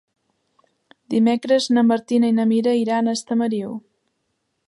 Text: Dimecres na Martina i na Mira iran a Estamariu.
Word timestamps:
Dimecres 1.13 1.67
na 1.77 1.83
Martina 1.91 2.33
i 2.33 2.35
na 2.39 2.47
Mira 2.53 2.75
iran 2.79 3.11
a 3.13 3.17
Estamariu. 3.21 3.77